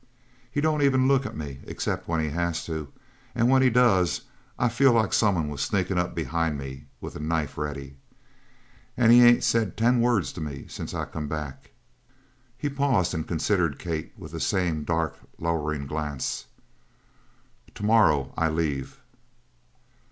[0.51, 2.91] He don't even look at me except when he has to,
[3.35, 4.21] and when he does
[4.57, 7.97] I feel like someone was sneaking up behind me with a knife ready.
[8.97, 11.69] And he ain't said ten words to me since I come back."
[12.57, 16.47] He paused and considered Kate with the same dark, lowering glance.
[17.75, 18.99] "To morrow I leave."